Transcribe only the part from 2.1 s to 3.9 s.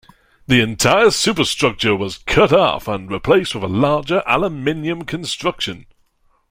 cut off, and replaced with a